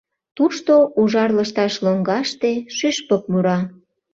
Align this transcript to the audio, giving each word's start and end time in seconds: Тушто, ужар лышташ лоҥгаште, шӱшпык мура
Тушто, 0.37 0.73
ужар 0.99 1.29
лышташ 1.37 1.73
лоҥгаште, 1.83 2.51
шӱшпык 2.77 3.23
мура 3.31 3.57